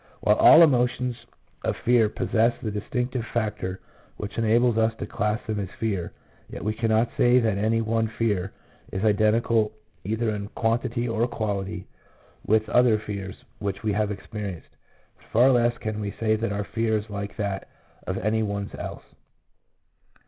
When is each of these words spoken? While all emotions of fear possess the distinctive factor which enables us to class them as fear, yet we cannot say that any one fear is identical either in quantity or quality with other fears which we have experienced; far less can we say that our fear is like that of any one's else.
While 0.21 0.37
all 0.37 0.63
emotions 0.63 1.15
of 1.63 1.77
fear 1.77 2.09
possess 2.09 2.59
the 2.59 2.71
distinctive 2.71 3.23
factor 3.23 3.79
which 4.17 4.35
enables 4.39 4.75
us 4.75 4.95
to 4.95 5.05
class 5.05 5.39
them 5.45 5.59
as 5.59 5.69
fear, 5.79 6.11
yet 6.49 6.63
we 6.63 6.73
cannot 6.73 7.11
say 7.15 7.37
that 7.37 7.59
any 7.59 7.81
one 7.81 8.07
fear 8.07 8.51
is 8.91 9.05
identical 9.05 9.73
either 10.03 10.31
in 10.33 10.47
quantity 10.55 11.07
or 11.07 11.27
quality 11.27 11.85
with 12.43 12.67
other 12.69 12.97
fears 12.97 13.43
which 13.59 13.83
we 13.83 13.93
have 13.93 14.09
experienced; 14.09 14.69
far 15.31 15.51
less 15.51 15.77
can 15.77 15.99
we 15.99 16.09
say 16.19 16.35
that 16.35 16.51
our 16.51 16.63
fear 16.63 16.97
is 16.97 17.07
like 17.07 17.35
that 17.37 17.67
of 18.07 18.17
any 18.17 18.41
one's 18.41 18.73
else. 18.79 19.03